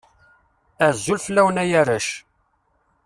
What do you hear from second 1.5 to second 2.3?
a arrac.